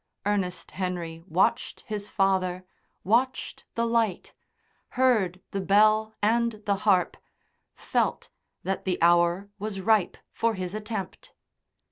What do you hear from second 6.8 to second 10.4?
harp, felt that the hour was ripe